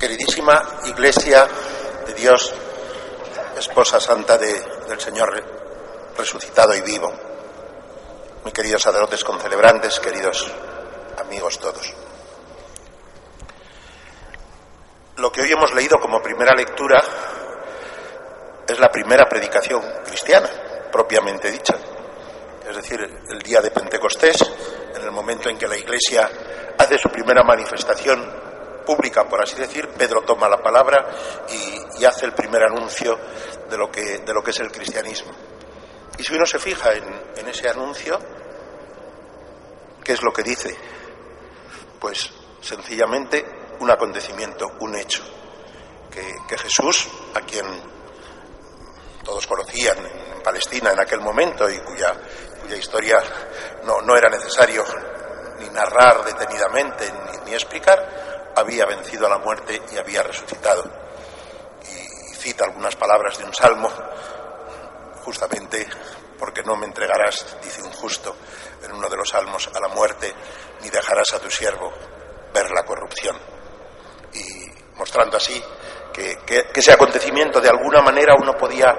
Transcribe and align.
Queridísima 0.00 0.80
Iglesia 0.86 1.46
de 2.06 2.14
Dios, 2.14 2.54
esposa 3.58 4.00
santa 4.00 4.38
de, 4.38 4.58
del 4.88 4.98
Señor 4.98 5.44
resucitado 6.16 6.74
y 6.74 6.80
vivo, 6.80 7.12
mis 8.42 8.54
queridos 8.54 8.80
sacerdotes 8.80 9.22
concelebrantes, 9.22 10.00
queridos 10.00 10.50
amigos 11.18 11.58
todos. 11.58 11.92
Lo 15.18 15.30
que 15.30 15.42
hoy 15.42 15.52
hemos 15.52 15.74
leído 15.74 15.98
como 16.00 16.22
primera 16.22 16.54
lectura 16.54 17.04
es 18.66 18.80
la 18.80 18.88
primera 18.88 19.28
predicación 19.28 19.82
cristiana, 20.06 20.48
propiamente 20.90 21.50
dicha. 21.50 21.76
Es 22.66 22.74
decir, 22.74 23.00
el 23.28 23.42
día 23.42 23.60
de 23.60 23.70
Pentecostés, 23.70 24.50
en 24.94 25.02
el 25.02 25.10
momento 25.10 25.50
en 25.50 25.58
que 25.58 25.68
la 25.68 25.76
Iglesia 25.76 26.26
hace 26.78 26.96
su 26.96 27.10
primera 27.10 27.42
manifestación 27.42 28.39
pública, 28.90 29.28
por 29.28 29.40
así 29.40 29.54
decir, 29.54 29.88
Pedro 29.90 30.22
toma 30.22 30.48
la 30.48 30.60
palabra 30.60 31.06
y, 31.48 32.04
hace 32.04 32.24
el 32.24 32.32
primer 32.32 32.62
anuncio 32.64 33.16
de 33.68 33.76
lo, 33.76 33.90
que, 33.90 34.18
de 34.18 34.32
lo 34.32 34.42
que 34.42 34.50
es 34.50 34.60
el 34.60 34.72
cristianismo. 34.72 35.30
Y 36.18 36.24
si 36.24 36.34
uno 36.34 36.46
se 36.46 36.58
fija 36.58 36.92
en, 36.94 37.46
ese 37.46 37.68
anuncio, 37.68 38.18
¿qué 40.02 40.12
es 40.12 40.22
lo 40.22 40.32
que 40.32 40.42
dice? 40.42 40.74
Pues 42.00 42.32
sencillamente 42.62 43.44
un 43.80 43.90
acontecimiento, 43.90 44.72
un 44.80 44.96
hecho, 44.96 45.22
que, 46.10 46.58
Jesús, 46.58 47.06
a 47.34 47.42
quien 47.42 47.66
todos 49.22 49.46
conocían 49.46 49.98
en 49.98 50.42
Palestina 50.42 50.92
en 50.92 51.00
aquel 51.00 51.20
momento 51.20 51.70
y 51.70 51.78
cuya, 51.80 52.16
historia 52.76 53.18
no, 53.84 54.00
no, 54.00 54.16
era 54.16 54.30
necesario 54.30 54.84
ni 55.58 55.68
narrar 55.68 56.24
detenidamente 56.24 57.12
ni, 57.12 57.50
ni, 57.50 57.52
explicar, 57.52 58.29
había 58.60 58.86
vencido 58.86 59.26
a 59.26 59.30
la 59.30 59.38
muerte 59.38 59.80
y 59.92 59.98
había 59.98 60.22
resucitado. 60.22 60.84
Y 61.82 62.34
cita 62.34 62.64
algunas 62.64 62.96
palabras 62.96 63.38
de 63.38 63.44
un 63.44 63.54
salmo, 63.54 63.90
justamente 65.24 65.86
porque 66.38 66.62
no 66.62 66.76
me 66.76 66.86
entregarás, 66.86 67.56
dice 67.62 67.82
un 67.82 67.92
justo 67.92 68.34
en 68.82 68.92
uno 68.92 69.08
de 69.08 69.16
los 69.16 69.28
salmos, 69.28 69.68
a 69.74 69.80
la 69.80 69.88
muerte, 69.88 70.32
ni 70.80 70.88
dejarás 70.88 71.34
a 71.34 71.38
tu 71.38 71.50
siervo 71.50 71.92
ver 72.52 72.70
la 72.70 72.84
corrupción. 72.84 73.36
Y 74.32 74.66
mostrando 74.96 75.36
así 75.36 75.62
que, 76.12 76.70
ese 76.74 76.92
acontecimiento 76.92 77.60
de 77.60 77.68
alguna 77.68 78.00
manera 78.00 78.34
uno 78.40 78.52
podía 78.54 78.94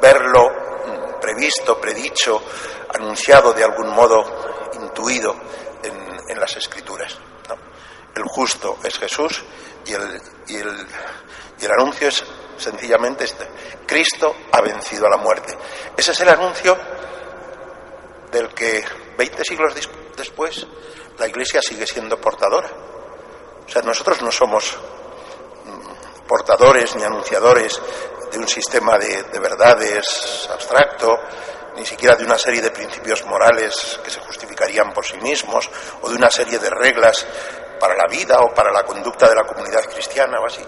verlo 0.00 1.18
previsto, 1.20 1.80
predicho, 1.80 2.42
anunciado 2.94 3.52
de 3.52 3.64
algún 3.64 3.90
modo, 3.90 4.70
intuido 4.74 5.34
en 5.82 6.40
las 6.40 6.56
escrituras. 6.56 7.16
El 8.16 8.24
justo 8.24 8.78
es 8.82 8.98
Jesús 8.98 9.44
y 9.84 9.92
el, 9.92 10.22
y, 10.48 10.56
el, 10.56 10.86
y 11.60 11.64
el 11.66 11.70
anuncio 11.70 12.08
es 12.08 12.24
sencillamente 12.56 13.24
este. 13.24 13.46
Cristo 13.86 14.34
ha 14.52 14.62
vencido 14.62 15.06
a 15.06 15.10
la 15.10 15.18
muerte. 15.18 15.54
Ese 15.94 16.12
es 16.12 16.20
el 16.20 16.30
anuncio 16.30 16.76
del 18.32 18.48
que 18.54 18.82
20 19.18 19.44
siglos 19.44 19.74
después 20.16 20.66
la 21.18 21.28
Iglesia 21.28 21.60
sigue 21.60 21.86
siendo 21.86 22.18
portadora. 22.18 22.70
O 23.66 23.68
sea, 23.68 23.82
nosotros 23.82 24.22
no 24.22 24.32
somos 24.32 24.78
portadores 26.26 26.96
ni 26.96 27.02
anunciadores 27.02 27.80
de 28.32 28.38
un 28.38 28.48
sistema 28.48 28.96
de, 28.96 29.24
de, 29.24 29.38
verdades 29.38 30.48
abstracto, 30.50 31.18
ni 31.76 31.84
siquiera 31.84 32.16
de 32.16 32.24
una 32.24 32.38
serie 32.38 32.62
de 32.62 32.70
principios 32.70 33.24
morales 33.26 34.00
que 34.02 34.10
se 34.10 34.20
justificarían 34.20 34.92
por 34.94 35.04
sí 35.04 35.18
mismos, 35.18 35.70
o 36.00 36.08
de 36.08 36.16
una 36.16 36.30
serie 36.30 36.58
de 36.58 36.70
reglas 36.70 37.26
para 37.78 37.94
la 37.94 38.06
vida 38.08 38.40
o 38.40 38.52
para 38.54 38.72
la 38.72 38.84
conducta 38.84 39.28
de 39.28 39.34
la 39.34 39.44
comunidad 39.44 39.84
cristiana 39.84 40.40
o 40.40 40.46
así. 40.46 40.62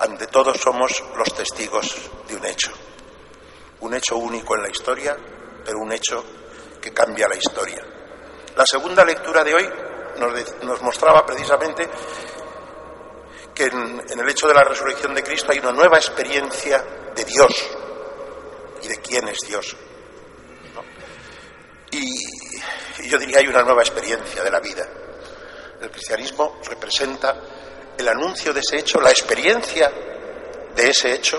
Ante 0.00 0.26
todo 0.26 0.54
somos 0.54 1.02
los 1.16 1.34
testigos 1.34 2.10
de 2.26 2.36
un 2.36 2.44
hecho, 2.44 2.72
un 3.80 3.94
hecho 3.94 4.16
único 4.16 4.56
en 4.56 4.62
la 4.62 4.68
historia, 4.68 5.16
pero 5.64 5.78
un 5.78 5.92
hecho 5.92 6.24
que 6.80 6.92
cambia 6.92 7.28
la 7.28 7.36
historia. 7.36 7.82
La 8.56 8.66
segunda 8.66 9.04
lectura 9.04 9.42
de 9.42 9.54
hoy 9.54 9.68
nos, 10.62 10.82
mostraba 10.82 11.24
precisamente 11.24 11.88
que 13.54 13.64
en, 13.64 14.20
el 14.20 14.28
hecho 14.28 14.48
de 14.48 14.54
la 14.54 14.64
resurrección 14.64 15.14
de 15.14 15.22
Cristo 15.22 15.52
hay 15.52 15.58
una 15.58 15.72
nueva 15.72 15.96
experiencia 15.96 16.84
de 17.14 17.24
Dios 17.24 17.76
y 18.82 18.88
de 18.88 18.96
quién 18.98 19.28
es 19.28 19.38
Dios. 19.46 19.76
Y, 21.90 21.98
y, 23.02 23.08
yo 23.08 23.18
diría 23.18 23.38
hay 23.38 23.46
una 23.46 23.62
nueva 23.62 23.82
experiencia 23.82 24.42
de 24.42 24.50
la 24.50 24.60
vida. 24.60 24.86
El 25.84 25.90
cristianismo 25.90 26.60
representa 26.66 27.36
el 27.98 28.08
anuncio 28.08 28.54
de 28.54 28.60
ese 28.60 28.78
hecho, 28.78 29.02
la 29.02 29.10
experiencia 29.10 29.92
de 30.74 30.88
ese 30.88 31.12
hecho, 31.12 31.38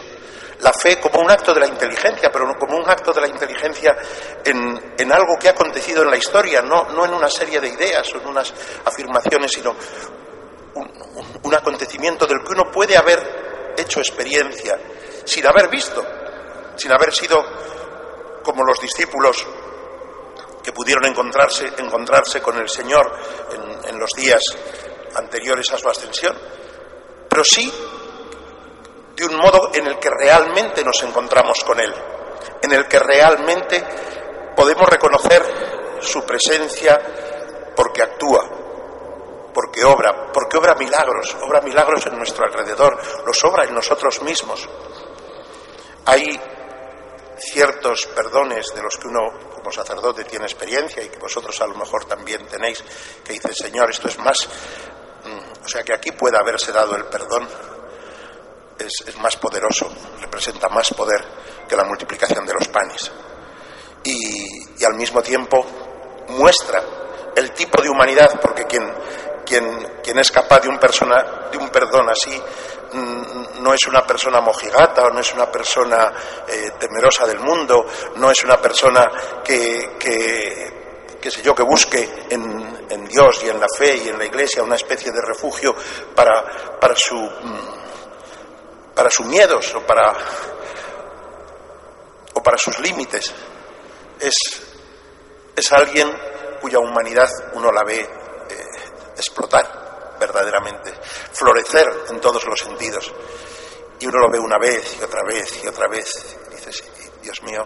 la 0.59 0.71
fe 0.71 0.99
como 0.99 1.19
un 1.19 1.31
acto 1.31 1.51
de 1.51 1.61
la 1.61 1.65
inteligencia, 1.65 2.31
pero 2.31 2.45
no 2.45 2.53
como 2.53 2.77
un 2.77 2.87
acto 2.87 3.11
de 3.11 3.21
la 3.21 3.27
inteligencia 3.27 3.97
en, 4.43 4.93
en 4.99 5.11
algo 5.11 5.35
que 5.39 5.47
ha 5.47 5.51
acontecido 5.51 6.03
en 6.03 6.11
la 6.11 6.17
historia, 6.17 6.61
no, 6.61 6.89
no 6.89 7.05
en 7.05 7.15
una 7.15 7.27
serie 7.27 7.59
de 7.59 7.69
ideas 7.69 8.07
o 8.13 8.19
en 8.19 8.27
unas 8.27 8.53
afirmaciones, 8.85 9.51
sino 9.51 9.75
un, 10.75 11.39
un, 11.41 11.55
acontecimiento 11.55 12.27
del 12.27 12.43
que 12.43 12.51
uno 12.51 12.69
puede 12.71 12.95
haber 12.95 13.73
hecho 13.75 13.99
experiencia 13.99 14.77
sin 15.25 15.47
haber 15.47 15.69
visto, 15.69 16.05
sin 16.75 16.91
haber 16.91 17.11
sido 17.11 17.43
como 18.43 18.63
los 18.63 18.79
discípulos 18.79 19.43
que 20.65 20.71
pudieron 20.71 21.05
encontrarse, 21.05 21.71
encontrarse 21.77 22.41
con 22.41 22.57
el 22.57 22.67
Señor 22.67 23.11
en, 23.53 23.64
en 23.87 23.99
los 23.99 24.11
días 24.11 24.41
anteriores 25.15 25.71
a 25.71 25.77
su 25.77 25.89
ascensión, 25.89 26.37
pero 27.29 27.43
sí 27.43 27.71
de 29.15 29.25
un 29.25 29.37
modo 29.37 29.71
en 29.73 29.87
el 29.87 29.97
que 29.97 30.09
realmente 30.09 30.83
nos 30.83 31.01
encontramos 31.03 31.63
con 31.63 31.79
Él, 31.79 31.93
en 32.61 32.71
el 32.71 32.87
que 32.87 32.99
realmente 32.99 33.83
podemos 34.55 34.87
reconocer 34.89 35.43
su 36.01 36.23
presencia 36.25 36.99
porque 37.75 38.01
actúa, 38.01 38.49
porque 39.53 39.83
obra, 39.85 40.31
porque 40.33 40.57
obra 40.57 40.75
milagros, 40.75 41.35
obra 41.41 41.61
milagros 41.61 42.05
en 42.07 42.17
nuestro 42.17 42.45
alrededor, 42.45 42.99
los 43.25 43.43
obra 43.43 43.63
en 43.63 43.73
nosotros 43.73 44.21
mismos. 44.21 44.67
Hay 46.05 46.39
ciertos 47.37 48.05
perdones 48.07 48.73
de 48.73 48.81
los 48.81 48.97
que 48.97 49.07
uno 49.07 49.51
como 49.53 49.71
sacerdote 49.71 50.23
tiene 50.25 50.45
experiencia 50.45 51.03
y 51.03 51.09
que 51.09 51.17
vosotros 51.17 51.59
a 51.61 51.67
lo 51.67 51.75
mejor 51.75 52.05
también 52.05 52.45
tenéis, 52.47 52.83
que 53.23 53.33
dice, 53.33 53.53
Señor, 53.53 53.89
esto 53.89 54.07
es 54.07 54.17
más, 54.19 54.37
o 55.63 55.67
sea 55.67 55.83
que 55.83 55.93
aquí 55.93 56.11
puede 56.11 56.37
haberse 56.37 56.71
dado 56.71 56.95
el 56.95 57.05
perdón, 57.05 57.47
es, 58.77 59.17
más 59.17 59.37
poderoso, 59.37 59.91
representa 60.21 60.67
más 60.69 60.89
poder 60.93 61.23
que 61.67 61.75
la 61.75 61.83
multiplicación 61.83 62.45
de 62.45 62.53
los 62.53 62.67
panes. 62.67 63.11
Y, 64.03 64.81
y 64.81 64.85
al 64.85 64.93
mismo 64.95 65.21
tiempo 65.21 65.65
muestra 66.27 66.83
el 67.35 67.51
tipo 67.51 67.81
de 67.81 67.89
humanidad, 67.89 68.39
porque 68.39 68.65
quien, 68.65 68.83
quien, 69.45 69.99
quien 70.03 70.19
es 70.19 70.31
capaz 70.31 70.59
de 70.61 70.69
un, 70.69 70.77
persona, 70.77 71.49
de 71.51 71.57
un 71.57 71.69
perdón 71.69 72.09
así 72.09 72.31
mm, 72.31 72.74
no 72.95 73.73
es 73.73 73.87
una 73.87 74.05
persona 74.05 74.41
mojigata 74.41 75.03
o 75.03 75.09
no 75.09 75.19
es 75.19 75.33
una 75.33 75.51
persona 75.51 76.13
eh, 76.47 76.71
temerosa 76.79 77.25
del 77.25 77.39
mundo, 77.39 77.85
no 78.15 78.31
es 78.31 78.43
una 78.43 78.57
persona 78.61 79.09
que, 79.43 79.97
sé 81.21 81.41
yo, 81.41 81.55
que 81.55 81.63
busque 81.63 82.27
en, 82.29 82.75
Dios 83.07 83.43
y 83.43 83.49
en 83.49 83.59
la 83.59 83.67
fe 83.77 83.97
y 83.97 84.09
en 84.09 84.17
la 84.17 84.25
iglesia 84.25 84.63
una 84.63 84.75
especie 84.75 85.11
de 85.11 85.21
refugio 85.21 85.75
para, 86.15 86.79
para, 86.79 86.95
su, 86.95 87.15
para 88.93 89.09
sus 89.09 89.25
miedos 89.25 89.73
o 89.75 89.81
para, 89.81 90.13
o 92.33 92.43
para 92.43 92.57
sus 92.57 92.79
límites. 92.79 93.33
Es, 94.19 94.35
es 95.55 95.71
alguien 95.71 96.11
cuya 96.61 96.79
humanidad 96.79 97.29
uno 97.53 97.71
la 97.71 97.83
ve 97.83 97.99
eh, 97.99 98.07
explotar 99.15 99.84
verdaderamente, 100.25 100.91
florecer 101.31 101.85
en 102.09 102.19
todos 102.19 102.45
los 102.45 102.59
sentidos. 102.59 103.13
Y 103.99 104.07
uno 104.07 104.19
lo 104.19 104.31
ve 104.31 104.39
una 104.39 104.57
vez 104.57 104.97
y 104.99 105.03
otra 105.03 105.21
vez 105.23 105.63
y 105.63 105.67
otra 105.67 105.87
vez. 105.87 106.37
Y 106.51 106.55
dices, 106.55 106.83
Dios 107.21 107.41
mío, 107.43 107.65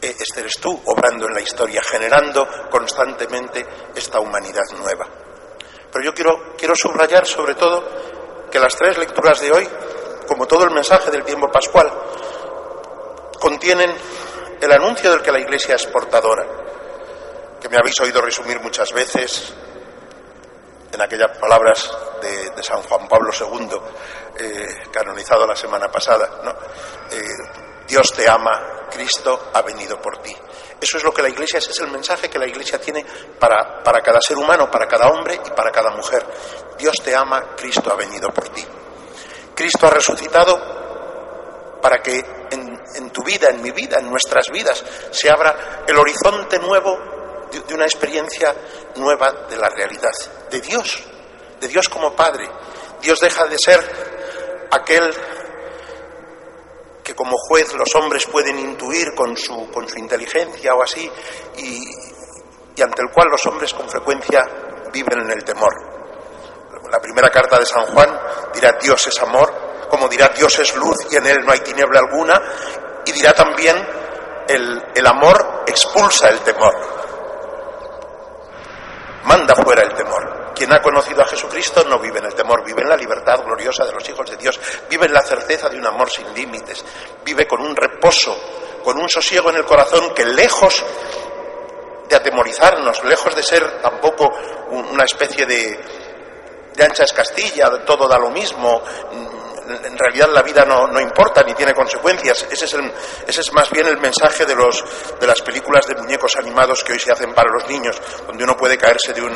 este 0.00 0.40
eres 0.40 0.58
tú 0.60 0.82
obrando 0.86 1.26
en 1.26 1.34
la 1.34 1.40
historia, 1.40 1.80
generando 1.82 2.46
constantemente 2.70 3.64
esta 3.94 4.20
humanidad 4.20 4.64
nueva. 4.78 5.06
Pero 5.92 6.04
yo 6.04 6.12
quiero, 6.12 6.54
quiero 6.58 6.74
subrayar 6.74 7.26
sobre 7.26 7.54
todo 7.54 7.84
que 8.50 8.58
las 8.58 8.76
tres 8.76 8.98
lecturas 8.98 9.40
de 9.40 9.52
hoy, 9.52 9.68
como 10.26 10.46
todo 10.46 10.64
el 10.64 10.72
mensaje 10.72 11.10
del 11.10 11.24
tiempo 11.24 11.48
pascual, 11.50 11.90
contienen 13.40 13.94
el 14.60 14.72
anuncio 14.72 15.10
del 15.10 15.22
que 15.22 15.32
la 15.32 15.40
Iglesia 15.40 15.76
es 15.76 15.86
portadora, 15.86 16.44
que 17.60 17.68
me 17.68 17.76
habéis 17.76 17.98
oído 18.00 18.20
resumir 18.20 18.60
muchas 18.60 18.92
veces 18.92 19.54
en 20.96 21.02
aquellas 21.02 21.36
palabras 21.36 21.90
de, 22.22 22.62
San 22.62 22.82
Juan 22.82 23.06
Pablo 23.06 23.30
II, 23.30 23.68
eh, 24.38 24.88
canonizado 24.90 25.46
la 25.46 25.54
semana 25.54 25.88
pasada. 25.88 26.26
Eh, 27.10 27.22
Dios 27.86 28.12
te 28.12 28.28
ama, 28.28 28.86
Cristo 28.90 29.50
ha 29.52 29.60
venido 29.60 30.00
por 30.00 30.18
ti. 30.18 30.34
Eso 30.80 30.96
es 30.96 31.04
lo 31.04 31.12
que 31.12 31.20
la 31.20 31.28
Iglesia, 31.28 31.58
ese 31.58 31.70
es 31.70 31.80
el 31.80 31.90
mensaje 31.90 32.30
que 32.30 32.38
la 32.38 32.46
Iglesia 32.46 32.80
tiene 32.80 33.04
para, 33.38 33.82
para 33.82 34.00
cada 34.00 34.20
ser 34.20 34.38
humano, 34.38 34.70
para 34.70 34.86
cada 34.88 35.08
hombre 35.08 35.34
y 35.34 35.50
para 35.50 35.70
cada 35.70 35.90
mujer. 35.90 36.26
Dios 36.78 36.96
te 37.04 37.14
ama, 37.14 37.54
Cristo 37.56 37.92
ha 37.92 37.96
venido 37.96 38.30
por 38.30 38.48
ti. 38.48 38.64
Cristo 39.54 39.86
ha 39.86 39.90
resucitado 39.90 41.78
para 41.82 41.98
que 42.02 42.18
en, 42.50 42.82
en, 42.94 43.10
tu 43.10 43.22
vida, 43.22 43.50
en 43.50 43.62
mi 43.62 43.70
vida, 43.70 43.98
en 43.98 44.08
nuestras 44.08 44.46
vidas, 44.50 44.82
se 45.10 45.30
abra 45.30 45.84
el 45.86 45.96
horizonte 45.98 46.58
nuevo 46.58 47.15
de, 47.50 47.74
una 47.74 47.84
experiencia 47.84 48.54
nueva 48.96 49.32
de 49.48 49.56
la 49.56 49.68
realidad, 49.68 50.12
de 50.50 50.60
Dios, 50.60 51.02
de 51.60 51.68
Dios 51.68 51.88
como 51.88 52.14
Padre. 52.14 52.48
Dios 53.00 53.20
deja 53.20 53.46
de 53.46 53.58
ser 53.58 53.80
aquel 54.70 55.14
que 57.02 57.14
como 57.14 57.36
juez 57.36 57.72
los 57.74 57.94
hombres 57.94 58.26
pueden 58.26 58.58
intuir 58.58 59.14
con 59.14 59.36
su, 59.36 59.70
con 59.70 59.88
su 59.88 59.98
inteligencia 59.98 60.74
o 60.74 60.82
así, 60.82 61.10
y, 61.56 61.84
y 62.74 62.82
ante 62.82 63.02
el 63.02 63.10
cual 63.12 63.28
los 63.30 63.46
hombres 63.46 63.72
con 63.74 63.88
frecuencia 63.88 64.40
viven 64.92 65.20
en 65.20 65.30
el 65.30 65.44
temor. 65.44 65.72
La 66.90 67.00
primera 67.00 67.30
carta 67.30 67.58
de 67.58 67.66
San 67.66 67.86
Juan 67.86 68.08
dirá 68.54 68.76
Dios 68.80 69.06
es 69.06 69.20
amor, 69.20 69.86
como 69.88 70.08
dirá 70.08 70.28
Dios 70.28 70.58
es 70.58 70.74
luz 70.74 70.96
y 71.10 71.16
en 71.16 71.26
él 71.26 71.38
no 71.44 71.52
hay 71.52 71.60
tiniebla 71.60 72.00
alguna, 72.00 72.40
y 73.04 73.12
dirá 73.12 73.32
también 73.32 73.76
el, 74.48 74.82
el 74.94 75.06
amor 75.06 75.64
expulsa 75.66 76.28
el 76.28 76.40
temor, 76.40 76.74
manda 79.24 79.54
fuera 79.54 79.82
el 79.82 79.94
temor. 79.94 80.54
Quien 80.66 80.78
ha 80.78 80.82
conocido 80.82 81.22
a 81.22 81.26
Jesucristo 81.28 81.84
no 81.84 82.00
vive 82.00 82.18
en 82.18 82.24
el 82.24 82.34
temor, 82.34 82.64
vive 82.64 82.82
en 82.82 82.88
la 82.88 82.96
libertad 82.96 83.40
gloriosa 83.44 83.84
de 83.84 83.92
los 83.92 84.08
hijos 84.08 84.28
de 84.28 84.36
Dios, 84.36 84.58
vive 84.90 85.06
en 85.06 85.12
la 85.12 85.22
certeza 85.22 85.68
de 85.68 85.78
un 85.78 85.86
amor 85.86 86.10
sin 86.10 86.34
límites, 86.34 86.84
vive 87.24 87.46
con 87.46 87.60
un 87.60 87.76
reposo, 87.76 88.36
con 88.82 88.98
un 88.98 89.08
sosiego 89.08 89.50
en 89.50 89.58
el 89.58 89.64
corazón 89.64 90.12
que 90.12 90.24
lejos 90.24 90.84
de 92.08 92.16
atemorizarnos, 92.16 93.04
lejos 93.04 93.36
de 93.36 93.44
ser 93.44 93.80
tampoco 93.80 94.28
una 94.70 95.04
especie 95.04 95.46
de, 95.46 95.78
de 96.74 96.84
ancha 96.84 97.04
escastilla, 97.04 97.84
todo 97.84 98.08
da 98.08 98.18
lo 98.18 98.30
mismo, 98.30 98.82
en 99.68 99.98
realidad 99.98 100.28
la 100.32 100.42
vida 100.42 100.64
no, 100.64 100.86
no, 100.86 101.00
importa 101.00 101.42
ni 101.42 101.54
tiene 101.54 101.74
consecuencias. 101.74 102.46
Ese 102.50 102.64
es, 102.64 102.74
el, 102.74 102.92
ese 103.26 103.40
es 103.40 103.52
más 103.52 103.70
bien 103.70 103.86
el 103.86 103.98
mensaje 103.98 104.44
de, 104.46 104.54
los, 104.54 104.84
de 105.18 105.26
las 105.26 105.40
películas 105.42 105.86
de 105.86 105.94
muñecos 105.96 106.36
animados 106.36 106.82
que 106.84 106.92
hoy 106.92 106.98
se 106.98 107.12
hacen 107.12 107.34
para 107.34 107.50
los 107.50 107.68
niños, 107.68 108.00
donde 108.26 108.44
uno 108.44 108.56
puede 108.56 108.78
caerse 108.78 109.12
de 109.12 109.22
un, 109.22 109.34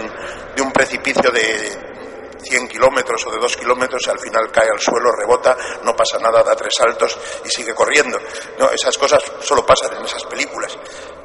de 0.55 0.63
un 0.63 0.73
precipicio 0.73 1.31
de 1.31 2.39
100 2.43 2.69
kilómetros 2.69 3.27
o 3.27 3.31
de 3.31 3.39
2 3.39 3.57
kilómetros 3.57 4.03
y 4.07 4.11
al 4.11 4.19
final 4.19 4.51
cae 4.51 4.69
al 4.73 4.81
suelo, 4.81 5.11
rebota, 5.13 5.57
no 5.83 5.95
pasa 5.95 6.19
nada, 6.19 6.43
da 6.43 6.55
tres 6.55 6.75
saltos 6.77 7.19
y 7.45 7.51
sigue 7.51 7.75
corriendo. 7.75 8.19
No, 8.59 8.71
esas 8.71 8.97
cosas 8.97 9.23
solo 9.41 9.65
pasan 9.67 9.97
en 9.97 10.05
esas 10.05 10.25
películas. 10.25 10.77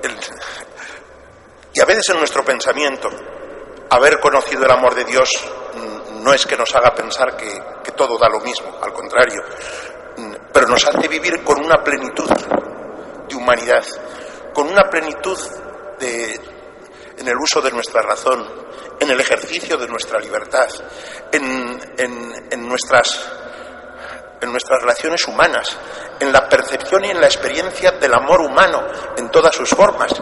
El, 0.01 0.17
y 1.73 1.79
a 1.81 1.85
veces 1.85 2.09
en 2.09 2.19
nuestro 2.19 2.43
pensamiento, 2.43 3.09
haber 3.89 4.19
conocido 4.19 4.65
el 4.65 4.71
amor 4.71 4.95
de 4.95 5.03
Dios 5.05 5.29
no 6.21 6.33
es 6.33 6.45
que 6.45 6.57
nos 6.57 6.73
haga 6.73 6.93
pensar 6.95 7.35
que, 7.35 7.61
todo 7.95 8.17
da 8.17 8.29
lo 8.29 8.39
mismo, 8.39 8.77
al 8.81 8.93
contrario, 8.93 9.41
pero 10.53 10.67
nos 10.67 10.85
hace 10.85 11.07
vivir 11.07 11.43
con 11.43 11.63
una 11.63 11.83
plenitud 11.83 12.29
de 13.27 13.35
humanidad, 13.35 13.85
con 14.53 14.67
una 14.67 14.83
plenitud 14.89 15.37
de, 15.99 16.39
en 17.17 17.27
el 17.27 17.37
uso 17.37 17.61
de 17.61 17.71
nuestra 17.71 18.01
razón, 18.01 18.45
en 18.99 19.09
el 19.09 19.19
ejercicio 19.19 19.77
de 19.77 19.87
nuestra 19.87 20.19
libertad, 20.19 20.69
en, 21.31 21.79
en, 21.97 22.47
en 22.51 22.67
nuestras 22.67 23.31
en 24.41 24.51
nuestras 24.51 24.81
relaciones 24.81 25.25
humanas, 25.27 25.77
en 26.19 26.31
la 26.31 26.47
percepción 26.47 27.05
y 27.05 27.09
en 27.09 27.19
la 27.19 27.25
experiencia 27.25 27.91
del 27.91 28.13
amor 28.13 28.41
humano 28.41 28.85
en 29.17 29.31
todas 29.31 29.55
sus 29.55 29.69
formas, 29.69 30.13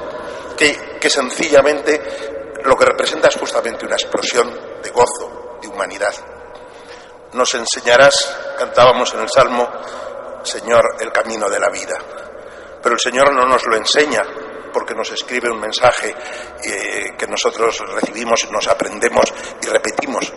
que, 0.56 0.98
que 1.00 1.10
sencillamente 1.10 2.00
lo 2.64 2.76
que 2.78 2.86
representa 2.86 3.28
es 3.28 3.36
justamente 3.36 3.86
una 3.86 3.96
explosión 3.96 4.50
de 4.82 4.90
gozo, 4.92 5.58
de 5.62 5.68
humanidad. 5.68 6.14
Nos 7.34 7.54
enseñarás, 7.56 8.56
cantábamos 8.58 9.14
en 9.14 9.22
el 9.22 9.30
Salmo, 9.30 9.68
Señor, 10.44 10.98
el 11.00 11.12
camino 11.12 11.50
de 11.50 11.60
la 11.60 11.70
vida. 11.70 11.98
Pero 12.82 12.96
el 12.96 13.00
Señor 13.00 13.34
no 13.34 13.46
nos 13.46 13.66
lo 13.66 13.76
enseña 13.76 14.22
porque 14.72 14.94
nos 14.94 15.12
escribe 15.12 15.50
un 15.50 15.60
mensaje 15.60 16.14
eh, 16.64 17.16
que 17.18 17.28
nosotros 17.28 17.80
recibimos, 17.94 18.50
nos 18.52 18.68
aprendemos 18.68 19.26
y 19.62 19.68
repetimos. 19.68 20.32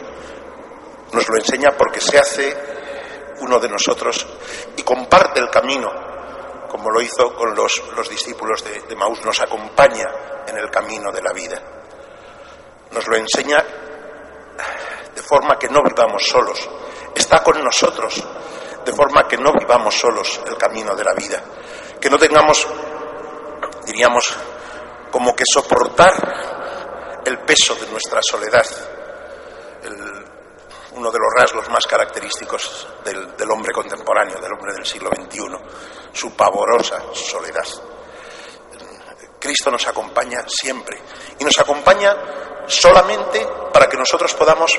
Nos 1.12 1.28
lo 1.28 1.36
enseña 1.36 1.70
porque 1.76 2.00
se 2.00 2.18
hace 2.18 2.56
uno 3.40 3.58
de 3.58 3.68
nosotros 3.68 4.26
y 4.76 4.82
comparte 4.82 5.40
el 5.40 5.50
camino, 5.50 5.90
como 6.68 6.90
lo 6.90 7.00
hizo 7.00 7.34
con 7.34 7.54
los, 7.54 7.82
los 7.94 8.08
discípulos 8.08 8.64
de, 8.64 8.80
de 8.82 8.96
Maús, 8.96 9.24
nos 9.24 9.40
acompaña 9.40 10.06
en 10.46 10.56
el 10.56 10.70
camino 10.70 11.10
de 11.12 11.22
la 11.22 11.32
vida. 11.32 11.60
Nos 12.92 13.06
lo 13.08 13.16
enseña 13.16 13.58
de 15.14 15.22
forma 15.22 15.58
que 15.58 15.68
no 15.68 15.82
vivamos 15.82 16.22
solos. 16.26 16.68
Está 17.26 17.42
con 17.42 17.60
nosotros, 17.60 18.22
de 18.84 18.92
forma 18.92 19.26
que 19.26 19.36
no 19.36 19.50
vivamos 19.52 19.98
solos 19.98 20.40
el 20.46 20.56
camino 20.56 20.94
de 20.94 21.02
la 21.02 21.12
vida. 21.12 21.42
Que 22.00 22.08
no 22.08 22.16
tengamos, 22.16 22.64
diríamos, 23.84 24.32
como 25.10 25.34
que 25.34 25.42
soportar 25.44 26.12
el 27.24 27.40
peso 27.40 27.74
de 27.74 27.90
nuestra 27.90 28.20
soledad. 28.22 28.64
Uno 30.92 31.10
de 31.10 31.18
los 31.18 31.32
rasgos 31.36 31.68
más 31.68 31.84
característicos 31.84 32.86
del 33.04 33.50
hombre 33.50 33.72
contemporáneo, 33.72 34.40
del 34.40 34.52
hombre 34.52 34.74
del 34.74 34.86
siglo 34.86 35.10
XXI, 35.10 35.40
su 36.12 36.36
pavorosa 36.36 37.06
soledad. 37.12 37.66
Cristo 39.40 39.68
nos 39.72 39.84
acompaña 39.88 40.44
siempre 40.46 41.02
y 41.40 41.44
nos 41.44 41.58
acompaña 41.58 42.14
solamente 42.68 43.44
para 43.72 43.88
que 43.88 43.96
nosotros 43.96 44.32
podamos 44.34 44.78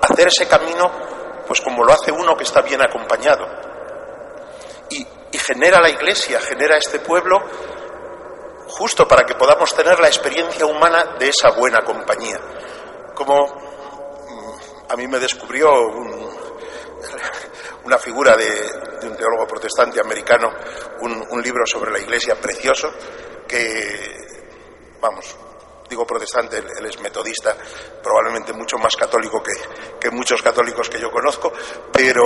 hacer 0.00 0.28
ese 0.28 0.48
camino, 0.48 1.20
pues 1.46 1.60
como 1.60 1.84
lo 1.84 1.92
hace 1.92 2.12
uno 2.12 2.36
que 2.36 2.44
está 2.44 2.62
bien 2.62 2.82
acompañado. 2.82 3.46
Y, 4.90 5.06
genera 5.38 5.80
la 5.80 5.90
Iglesia, 5.90 6.40
genera 6.40 6.76
este 6.76 7.00
pueblo, 7.00 7.40
justo 8.68 9.08
para 9.08 9.24
que 9.24 9.34
podamos 9.34 9.74
tener 9.74 9.98
la 9.98 10.06
experiencia 10.06 10.64
humana 10.66 11.16
de 11.18 11.28
esa 11.28 11.50
buena 11.50 11.80
compañía. 11.82 12.38
Como 13.14 13.46
mm, 13.46 14.92
a 14.92 14.96
mí 14.96 15.08
me 15.08 15.18
descubrió 15.18 15.68
un, 15.72 16.30
una 17.84 17.98
figura 17.98 18.36
de, 18.36 19.06
un 19.08 19.16
teólogo 19.16 19.46
protestante 19.48 20.00
americano, 20.00 20.48
un 21.00 21.42
libro 21.42 21.66
sobre 21.66 21.90
la 21.90 21.98
Iglesia 21.98 22.36
precioso, 22.40 22.92
que, 23.48 24.16
vamos, 25.00 25.36
protestante, 26.06 26.58
él, 26.58 26.66
él, 26.78 26.86
es 26.86 27.00
metodista, 27.00 27.56
probablemente 28.02 28.52
mucho 28.52 28.76
más 28.78 28.96
católico 28.96 29.42
que, 29.42 29.52
que, 30.00 30.10
muchos 30.10 30.42
católicos 30.42 30.88
que 30.88 30.98
yo 30.98 31.10
conozco, 31.10 31.52
pero 31.92 32.22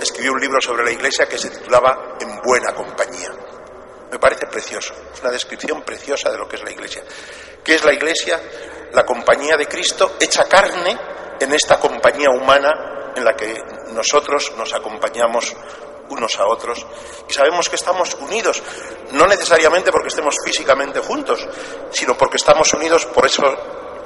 escribió 0.00 0.32
un 0.32 0.40
libro 0.40 0.60
sobre 0.60 0.84
la 0.84 0.90
Iglesia 0.90 1.28
que 1.28 1.38
se 1.38 1.50
titulaba 1.50 2.16
En 2.20 2.40
buena 2.42 2.74
compañía. 2.74 3.30
Me 4.10 4.18
parece 4.18 4.46
precioso, 4.46 4.94
es 5.12 5.20
una 5.20 5.30
descripción 5.30 5.82
preciosa 5.82 6.30
de 6.30 6.38
lo 6.38 6.48
que 6.48 6.56
es 6.56 6.62
la 6.62 6.70
Iglesia. 6.70 7.02
¿Qué 7.64 7.74
es 7.74 7.84
la 7.84 7.92
Iglesia? 7.92 8.40
La 8.92 9.04
compañía 9.04 9.56
de 9.56 9.66
Cristo 9.66 10.16
hecha 10.20 10.44
carne 10.44 10.96
en 11.40 11.52
esta 11.52 11.78
compañía 11.78 12.30
humana 12.30 13.12
en 13.16 13.24
la 13.24 13.34
que 13.34 13.58
nosotros 13.92 14.52
nos 14.56 14.72
acompañamos 14.74 15.54
unos 16.08 16.36
a 16.38 16.46
otros 16.46 16.86
y 17.28 17.32
sabemos 17.32 17.68
que 17.68 17.76
estamos 17.76 18.14
unidos, 18.14 18.62
no 19.12 19.26
necesariamente 19.26 19.90
porque 19.90 20.08
estemos 20.08 20.34
físicamente 20.44 21.00
juntos, 21.00 21.46
sino 21.90 22.16
porque 22.16 22.36
estamos 22.36 22.72
unidos 22.74 23.06
por 23.06 23.26
esos 23.26 23.44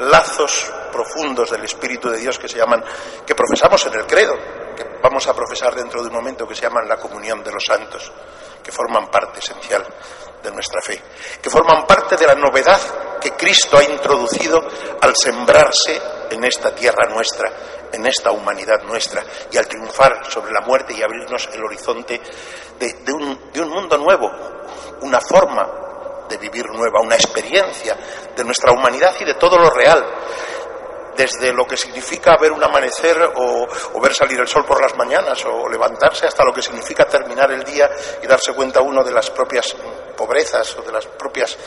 lazos 0.01 0.73
profundos 0.91 1.51
del 1.51 1.65
Espíritu 1.65 2.09
de 2.11 2.19
Dios 2.19 2.39
que 2.39 2.49
se 2.49 2.59
llaman, 2.59 2.83
que 3.27 3.35
profesamos 3.35 3.85
en 3.87 3.95
el 3.95 4.07
credo, 4.07 4.35
que 4.77 4.85
vamos 5.03 5.27
a 5.27 5.35
profesar 5.35 5.75
dentro 5.75 6.03
de 6.03 6.09
un 6.09 6.15
momento, 6.15 6.47
que 6.47 6.55
se 6.55 6.63
llaman 6.63 6.89
la 6.89 6.97
comunión 6.97 7.43
de 7.43 7.53
los 7.53 7.65
santos, 7.65 8.11
que 8.63 8.73
forman 8.73 9.09
parte 9.09 9.41
esencial 9.41 9.87
de 10.43 10.51
nuestra 10.51 10.81
fe, 10.81 11.01
que 11.41 11.51
forman 11.51 11.87
parte 11.87 12.17
de 12.17 12.27
la 12.27 12.35
novedad 12.35 13.19
que 13.21 13.33
Cristo 13.33 13.77
ha 13.77 13.85
introducido 13.85 14.59
al 15.01 15.15
sembrarse 15.15 16.01
en 16.31 16.45
esta 16.45 16.75
tierra 16.75 17.09
nuestra, 17.11 17.51
en 17.93 18.07
esta 18.07 18.31
humanidad 18.31 18.83
nuestra, 18.85 19.25
y 19.51 19.57
al 19.57 19.67
triunfar 19.67 20.25
sobre 20.31 20.53
la 20.53 20.61
muerte 20.61 20.95
y 20.95 21.03
abrirnos 21.03 21.49
el 21.53 21.65
horizonte 21.65 22.21
de, 22.79 23.13
un, 23.13 23.51
de 23.53 23.61
un 23.61 23.69
mundo 23.69 23.99
nuevo, 23.99 24.31
una 25.03 25.21
forma 25.21 26.27
de 26.29 26.37
vivir 26.39 26.67
nueva, 26.71 27.01
una 27.01 27.17
experiencia 27.17 27.97
de 28.37 28.45
nuestra 28.45 28.73
humanidad 28.73 29.15
y 29.21 29.25
de 29.25 29.35
todo 29.35 29.59
lo 29.59 29.71
real, 29.71 30.05
desde 31.17 31.53
lo 31.53 31.67
que 31.67 31.77
significa 31.77 32.37
ver 32.41 32.53
un 32.53 32.63
amanecer 32.63 33.17
o, 33.35 34.01
ver 34.01 34.15
salir 34.15 34.41
el 34.41 34.49
sol 34.49 34.65
por 34.65 34.81
las 34.81 34.97
mañanas 34.97 35.45
o 35.45 35.69
levantarse 35.69 36.27
hasta 36.27 36.45
lo 36.45 36.53
que 36.53 36.63
significa 36.63 37.05
terminar 37.05 37.51
el 37.51 37.65
día 37.65 37.91
y 38.23 38.27
darse 38.27 38.55
cuenta 38.55 38.81
uno 38.81 39.03
de 39.03 39.13
las 39.13 39.29
propias 39.31 39.77
pobrezas 40.17 40.77
o 40.77 40.83
de 40.83 40.93
las 40.93 41.07
propias 41.07 41.59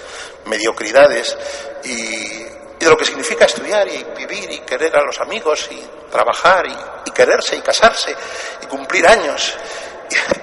mediocridades 0.46 1.38
y, 1.84 2.63
de 2.84 2.90
lo 2.90 2.98
que 2.98 3.06
significa 3.06 3.46
estudiar 3.46 3.88
y 3.88 4.04
vivir 4.16 4.52
y 4.52 4.60
querer 4.60 4.96
a 4.98 5.04
los 5.04 5.20
amigos 5.20 5.68
y 5.72 5.82
trabajar 6.12 6.66
y, 6.68 7.12
quererse 7.12 7.56
y 7.56 7.62
casarse 7.62 8.16
y 8.62 8.66
cumplir 8.66 9.08
años 9.08 9.56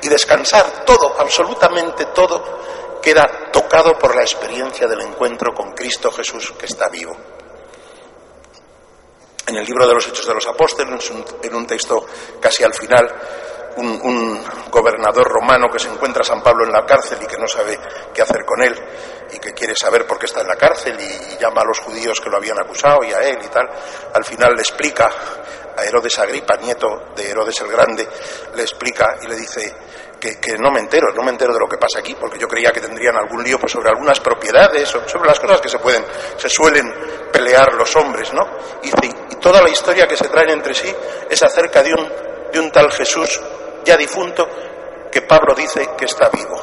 y 0.03 0.09
descansar, 0.09 0.85
todo, 0.85 1.17
absolutamente 1.19 2.07
todo, 2.07 3.01
queda 3.03 3.51
tocado 3.53 3.99
por 3.99 4.15
la 4.15 4.23
experiencia 4.23 4.87
del 4.87 5.01
encuentro 5.01 5.53
con 5.53 5.73
Cristo 5.73 6.11
Jesús 6.13 6.53
que 6.59 6.67
está 6.67 6.89
vivo. 6.89 7.17
En 9.47 9.57
el 9.57 9.65
libro 9.65 9.87
de 9.87 9.95
los 9.95 10.07
Hechos 10.07 10.27
de 10.27 10.35
los 10.35 10.47
Apóstoles, 10.47 11.11
en 11.43 11.55
un 11.55 11.67
texto 11.67 12.07
casi 12.41 12.63
al 12.63 12.75
final, 12.75 13.13
un, 13.77 14.41
gobernador 14.71 15.27
romano 15.29 15.69
que 15.71 15.79
se 15.79 15.89
encuentra 15.89 16.23
a 16.23 16.25
San 16.25 16.43
Pablo 16.43 16.65
en 16.65 16.73
la 16.73 16.87
cárcel 16.87 17.19
y 17.23 17.27
que 17.27 17.37
no 17.37 17.49
sabe 17.49 17.79
qué 18.15 18.23
hacer 18.23 18.45
con 18.45 18.63
él 18.63 18.75
y 19.33 19.39
que 19.39 19.53
quiere 19.53 19.75
saber 19.75 20.07
por 20.07 20.19
qué 20.19 20.27
está 20.27 20.41
en 20.43 20.49
la 20.49 20.57
cárcel 20.57 20.97
y, 21.01 21.39
llama 21.39 21.63
a 21.63 21.65
los 21.65 21.81
judíos 21.81 22.21
que 22.21 22.31
lo 22.31 22.37
habían 22.37 22.59
acusado 22.61 23.03
y 23.03 23.13
a 23.13 23.21
él 23.21 23.39
y 23.43 23.49
tal, 23.49 23.69
al 24.15 24.25
final 24.25 24.55
le 24.55 24.63
explica 24.63 25.11
a 25.77 25.85
Herodes 25.85 26.19
Agripa, 26.19 26.57
nieto 26.57 26.87
de 27.17 27.31
Herodes 27.31 27.61
el 27.61 27.69
Grande, 27.69 28.09
le 28.55 28.63
explica 28.63 29.17
y 29.23 29.27
le 29.27 29.37
dice, 29.37 29.75
que, 30.21 30.57
no 30.59 30.71
me 30.71 30.81
entero, 30.81 31.09
no 31.15 31.23
me 31.23 31.31
entero 31.31 31.53
de 31.55 31.59
lo 31.59 31.67
que 31.67 31.79
pasa 31.79 32.01
aquí, 32.01 32.15
porque 32.15 32.39
yo 32.39 32.47
creía 32.47 32.71
que 32.71 32.81
tendrían 32.81 33.17
algún 33.17 33.43
lío 33.43 33.59
pues, 33.59 33.73
sobre 33.73 33.89
algunas 33.89 34.21
propiedades, 34.21 34.89
sobre 34.89 35.27
las 35.27 35.41
cosas 35.41 35.61
que 35.61 35.69
se 35.69 35.79
pueden, 35.79 36.05
se 36.37 36.49
suelen 36.49 36.93
pelear 37.33 37.73
los 37.75 37.97
hombres, 37.97 38.33
¿no? 38.35 38.43
Y, 38.83 38.89
y 39.33 39.37
toda 39.41 39.63
la 39.63 39.71
historia 39.71 40.07
que 40.07 40.17
se 40.17 40.29
traen 40.29 40.51
entre 40.51 40.75
sí 40.75 40.95
es 41.29 41.43
acerca 41.43 41.83
de 41.83 41.95
un, 41.95 42.09
de 42.53 42.61
un 42.61 42.71
tal 42.71 42.93
Jesús 42.93 43.41
ya 43.85 43.97
difunto 43.97 44.49
que 45.11 45.23
Pablo 45.23 45.55
dice 45.55 45.91
que 45.97 46.05
está 46.05 46.29
vivo. 46.29 46.61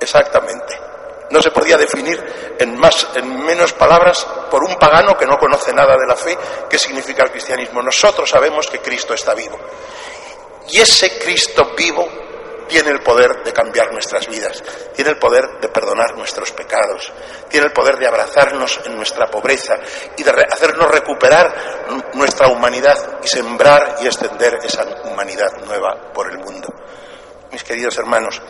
Exactamente. 0.00 0.78
No 1.30 1.42
se 1.42 1.50
podía 1.50 1.76
definir 1.76 2.54
en, 2.58 2.78
más, 2.78 3.08
en 3.14 3.44
menos 3.44 3.72
palabras 3.72 4.24
por 4.50 4.62
un 4.62 4.76
pagano 4.76 5.16
que 5.16 5.26
no 5.26 5.38
conoce 5.38 5.72
nada 5.72 5.96
de 5.96 6.06
la 6.06 6.14
fe 6.14 6.38
qué 6.70 6.78
significa 6.78 7.24
el 7.24 7.30
cristianismo. 7.30 7.82
Nosotros 7.82 8.30
sabemos 8.30 8.68
que 8.68 8.78
Cristo 8.78 9.14
está 9.14 9.34
vivo. 9.34 9.58
Y 10.68 10.80
ese 10.80 11.18
Cristo 11.18 11.72
vivo 11.76 12.25
tiene 12.68 12.90
el 12.90 13.00
poder 13.00 13.42
de 13.44 13.52
cambiar 13.52 13.92
nuestras 13.92 14.26
vidas, 14.26 14.62
tiene 14.94 15.10
el 15.10 15.18
poder 15.18 15.60
de 15.60 15.68
perdonar 15.68 16.16
nuestros 16.16 16.52
pecados, 16.52 17.12
tiene 17.48 17.66
el 17.66 17.72
poder 17.72 17.96
de 17.96 18.06
abrazarnos 18.06 18.80
en 18.84 18.96
nuestra 18.96 19.26
pobreza 19.26 19.74
y 20.16 20.22
de 20.22 20.30
hacernos 20.30 20.90
recuperar 20.90 22.14
nuestra 22.14 22.48
humanidad 22.48 23.20
y 23.22 23.28
sembrar 23.28 23.96
y 24.02 24.06
extender 24.06 24.58
esa 24.62 24.84
humanidad 25.04 25.50
nueva 25.64 26.12
por 26.12 26.30
el 26.30 26.38
mundo. 26.38 26.68
Mis 27.52 27.62
queridos 27.62 27.96
hermanos, 27.98 28.42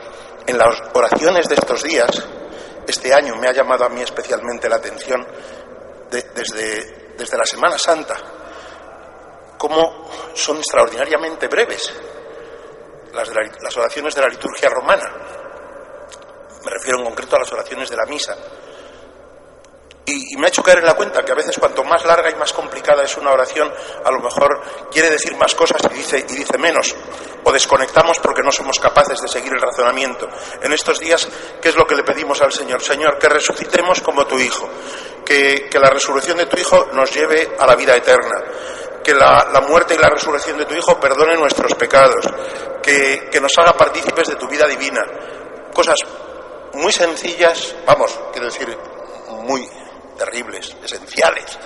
en 0.47 0.59
las 0.59 0.83
oraciones 0.95 1.49
de 1.49 1.55
estos 1.55 1.83
días, 1.83 2.25
este 2.87 3.13
año 3.13 3.37
me 3.37 3.49
ha 3.49 3.53
llamado 3.53 3.85
a 3.85 3.89
mí 3.89 4.01
especialmente 4.01 4.69
la 4.69 4.77
atención 4.77 5.27
desde, 6.11 7.15
desde 7.17 7.37
la 7.37 7.45
Semana 7.45 7.79
Santa, 7.79 8.17
cómo 9.59 10.09
son 10.35 10.59
extraordinariamente 10.59 11.49
breves 11.49 11.93
las, 13.17 13.77
oraciones 13.77 14.15
de 14.15 14.21
la 14.21 14.29
liturgia 14.29 14.69
romana. 14.69 15.11
Me 16.65 16.71
refiero 16.71 16.99
en 16.99 17.05
concreto 17.05 17.37
a 17.37 17.41
las 17.41 17.53
oraciones 17.53 17.89
de 17.89 17.97
la 17.97 18.05
misa. 18.07 18.37
Y, 20.05 20.37
me 20.37 20.47
ha 20.47 20.49
hecho 20.49 20.63
caer 20.63 20.79
en 20.79 20.85
la 20.85 20.95
cuenta 20.95 21.25
que 21.25 21.33
a 21.33 21.35
veces 21.35 21.57
cuanto 21.59 21.83
más 21.83 22.05
larga 22.05 22.31
y 22.31 22.37
más 22.37 22.53
complicada 22.53 23.03
es 23.03 23.17
una 23.17 23.33
oración, 23.33 23.73
a 24.05 24.11
lo 24.11 24.21
mejor 24.21 24.63
quiere 24.93 25.11
decir 25.11 25.35
más 25.37 25.55
cosas 25.55 25.81
y 25.91 25.95
dice, 25.95 26.25
y 26.29 26.35
dice 26.35 26.59
menos. 26.59 26.95
O 27.43 27.53
desconectamos 27.53 28.19
porque 28.21 28.43
no 28.43 28.53
somos 28.53 28.79
capaces 28.79 29.21
de 29.21 29.29
seguir 29.29 29.53
el 29.53 29.61
razonamiento. 29.61 30.29
En 30.63 30.73
estos 30.73 31.01
días, 31.01 31.29
¿qué 31.61 31.71
es 31.71 31.77
lo 31.77 31.87
que 31.87 31.97
le 31.97 32.05
pedimos 32.05 32.41
al 32.41 32.53
Señor? 32.53 32.83
Señor, 32.83 33.19
que 33.19 33.29
resucitemos 33.29 34.01
como 34.01 34.27
tu 34.27 34.39
Hijo. 34.39 34.69
Que, 35.25 35.69
que 35.69 35.79
la 35.81 35.91
resurrección 35.91 36.39
de 36.39 36.47
tu 36.47 36.57
Hijo 36.57 36.87
nos 36.93 37.13
lleve 37.13 37.57
a 37.59 37.67
la 37.67 37.75
vida 37.75 37.97
eterna 37.97 38.45
que 39.07 39.15
la, 39.15 39.63
muerte 39.69 39.95
y 39.95 39.99
la 39.99 40.09
resurrección 40.09 40.59
de 40.59 40.65
tu 40.65 40.75
Hijo 40.75 40.99
perdone 40.99 41.37
nuestros 41.37 41.73
pecados, 41.77 42.27
que, 42.83 43.29
que 43.31 43.41
nos 43.41 43.53
haga 43.57 43.73
partícipes 43.75 44.27
de 44.27 44.35
tu 44.35 44.49
vida 44.49 44.67
divina. 44.67 45.01
Cosas 45.73 46.01
muy 46.75 46.91
sencillas, 46.91 47.77
vamos, 47.87 48.19
quiero 48.33 48.47
decir, 48.47 48.77
muy 49.45 49.65
terribles, 50.19 50.77
esenciales, 50.83 51.57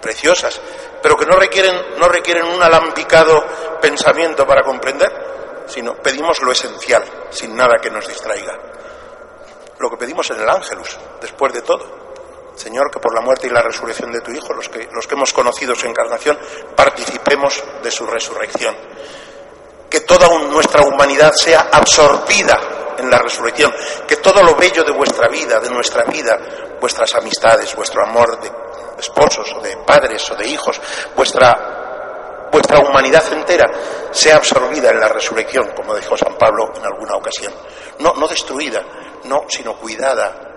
preciosas, 0.00 0.60
pero 1.00 1.16
que 1.16 1.24
no 1.24 1.36
requieren, 1.36 2.00
no 2.00 2.08
requieren 2.08 2.46
un 2.46 2.60
alambicado 2.60 3.44
pensamiento 3.80 4.44
para 4.44 4.64
comprender, 4.64 5.64
sino 5.68 5.94
pedimos 5.94 6.40
lo 6.42 6.50
esencial, 6.50 7.04
sin 7.30 7.54
nada 7.54 7.76
que 7.80 7.92
nos 7.92 8.08
distraiga. 8.08 8.58
Lo 9.78 9.88
que 9.88 9.98
pedimos 9.98 10.28
en 10.32 10.40
el 10.40 10.48
Ángelus, 10.48 10.98
después 11.20 11.52
de 11.52 11.62
todo. 11.62 12.01
Señor, 12.54 12.90
que 12.90 13.00
por 13.00 13.14
la 13.14 13.20
muerte 13.20 13.46
y 13.46 13.50
la 13.50 13.62
resurrección 13.62 14.12
de 14.12 14.20
tu 14.20 14.30
Hijo, 14.30 14.52
los 14.52 14.68
que, 14.68 14.88
los 14.92 15.06
que 15.06 15.14
hemos 15.14 15.32
conocido 15.32 15.74
su 15.74 15.86
encarnación, 15.86 16.38
participemos 16.76 17.62
de 17.82 17.90
su 17.90 18.06
resurrección. 18.06 18.76
Que 19.88 20.00
toda 20.00 20.28
nuestra 20.38 20.82
humanidad 20.82 21.32
sea 21.32 21.68
absorbida 21.72 22.82
en 22.98 23.10
la 23.10 23.18
resurrección. 23.18 23.72
Que 24.06 24.16
todo 24.16 24.42
lo 24.42 24.54
bello 24.54 24.84
de 24.84 24.92
vuestra 24.92 25.28
vida, 25.28 25.60
de 25.60 25.70
nuestra 25.70 26.04
vida, 26.04 26.38
vuestras 26.80 27.14
amistades, 27.14 27.74
vuestro 27.74 28.02
amor 28.02 28.40
de 28.40 28.50
esposos 28.98 29.52
o 29.56 29.60
de 29.60 29.76
padres 29.78 30.30
o 30.30 30.36
de 30.36 30.48
hijos, 30.48 30.80
vuestra, 31.16 31.78
humanidad 32.88 33.32
entera 33.32 33.66
sea 34.10 34.36
absorbida 34.36 34.90
en 34.90 35.00
la 35.00 35.08
resurrección, 35.08 35.72
como 35.74 35.94
dijo 35.94 36.16
San 36.16 36.36
Pablo 36.36 36.70
en 36.74 36.84
alguna 36.84 37.14
ocasión. 37.14 37.52
No, 37.98 38.14
no 38.14 38.28
destruida, 38.28 38.82
no, 39.24 39.44
sino 39.48 39.76
cuidada, 39.76 40.51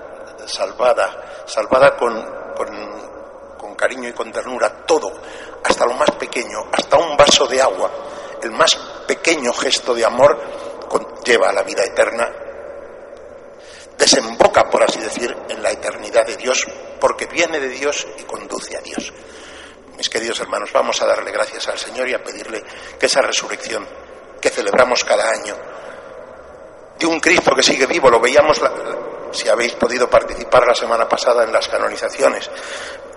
salvada, 0.48 1.44
salvada 1.46 1.96
con, 1.96 2.14
con, 2.56 3.76
cariño 3.76 4.08
y 4.08 4.14
con 4.14 4.32
ternura, 4.32 4.86
todo, 4.86 5.12
hasta 5.64 5.86
lo 5.86 5.96
más 5.96 6.10
pequeño, 6.12 6.60
hasta 6.72 6.98
un 6.98 7.18
vaso 7.18 7.46
de 7.46 7.62
agua, 7.62 7.92
el 8.42 8.52
más 8.52 8.74
pequeño 9.06 9.52
gesto 9.52 9.94
de 9.94 10.06
amor 10.06 10.40
lleva 11.26 11.50
a 11.50 11.54
la 11.54 11.64
vida 11.64 11.84
eterna, 11.84 12.32
desemboca, 13.98 14.70
por 14.70 14.84
así 14.84 15.00
decir, 15.00 15.36
en 15.50 15.62
la 15.62 15.72
eternidad 15.72 16.26
de 16.26 16.38
Dios, 16.38 16.66
porque 17.00 17.26
viene 17.26 17.60
de 17.60 17.70
Dios 17.70 18.08
y 18.18 18.24
conduce 18.24 18.78
a 18.78 18.82
Dios. 18.82 19.12
Mis 19.98 20.10
queridos 20.10 20.40
hermanos, 20.40 20.72
vamos 20.74 21.02
a 21.02 21.06
darle 21.06 21.32
gracias 21.32 21.68
al 21.68 21.80
Señor 21.80 22.08
y 22.10 22.14
a 22.14 22.24
pedirle 22.24 22.64
que 23.00 23.06
esa 23.08 23.22
resurrección 23.22 23.88
que 24.42 24.50
celebramos 24.50 25.04
cada 25.04 25.30
año, 25.30 25.56
de 27.00 27.06
un 27.06 27.20
Cristo 27.20 27.52
que 27.56 27.64
sigue 27.64 27.86
vivo, 27.88 28.10
lo 28.10 28.20
veíamos 28.20 28.62
si 29.36 29.50
habéis 29.50 29.74
podido 29.74 30.10
participar 30.10 30.66
la 30.66 30.76
semana 30.76 31.08
pasada 31.08 31.44
en 31.44 31.52
las 31.52 31.68
canonizaciones, 31.68 32.50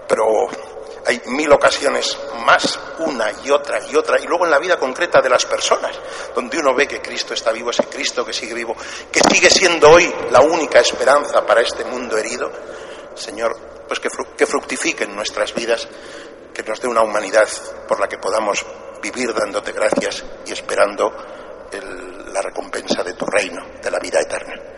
pero 0.08 0.48
hay 1.06 1.22
mil 1.26 1.50
ocasiones 1.52 2.18
más, 2.44 2.78
una 2.98 3.30
y 3.44 3.50
otra 3.50 3.80
y 3.86 3.96
otra, 3.96 4.18
y 4.20 4.26
luego 4.26 4.44
en 4.44 4.50
la 4.50 4.58
vida 4.58 4.78
concreta 4.78 5.20
de 5.20 5.30
las 5.30 5.46
personas, 5.46 5.98
donde 6.34 6.58
uno 6.58 6.74
ve 6.74 6.86
que 6.86 7.00
Cristo 7.00 7.34
está 7.34 7.52
vivo, 7.52 7.70
ese 7.70 7.84
Cristo 7.84 8.24
que 8.24 8.32
sigue 8.32 8.54
vivo, 8.54 8.76
que 9.10 9.20
sigue 9.20 9.48
siendo 9.48 9.90
hoy 9.90 10.12
la 10.30 10.40
única 10.40 10.80
esperanza 10.80 11.46
para 11.46 11.62
este 11.62 11.84
mundo 11.84 12.16
herido, 12.16 12.50
Señor, 13.14 13.56
pues 13.86 14.00
que, 14.00 14.46
fructifique 14.46 15.04
en 15.04 15.16
nuestras 15.16 15.54
vidas, 15.54 15.88
que 16.52 16.62
nos 16.62 16.80
dé 16.80 16.88
una 16.88 17.02
humanidad 17.02 17.48
por 17.86 18.00
la 18.00 18.08
que 18.08 18.18
podamos 18.18 18.64
vivir 19.02 19.32
dándote 19.32 19.72
gracias 19.72 20.24
y 20.44 20.52
esperando 20.52 21.10
la 22.32 22.42
recompensa 22.42 23.02
de 23.02 23.14
tu 23.14 23.24
reino, 23.24 23.64
de 23.82 23.90
la 23.90 23.98
vida 23.98 24.20
eterna. 24.20 24.77